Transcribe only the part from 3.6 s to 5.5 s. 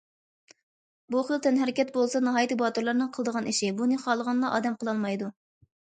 بۇنى خالىغانلا ئادەم قىلالمايدۇ.